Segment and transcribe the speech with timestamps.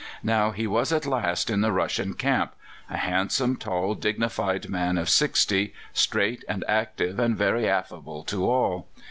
[0.23, 2.53] Now he was at last in the Russian camp
[2.89, 8.87] a handsome, tall, dignified man of sixty, straight and active, and very affable to all.